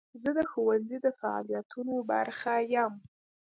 [0.21, 2.93] زه د ښوونځي د فعالیتونو برخه یم.